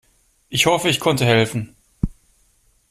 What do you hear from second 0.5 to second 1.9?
hoffe, ich konnte helfen.